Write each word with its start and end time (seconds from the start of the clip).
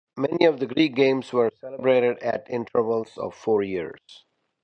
Many 0.17 0.45
of 0.45 0.59
the 0.59 0.65
Greek 0.65 0.95
games 0.95 1.31
were 1.31 1.51
celebrated 1.61 2.17
at 2.23 2.49
intervals 2.49 3.19
of 3.19 3.35
four 3.35 3.61
years. 3.61 4.25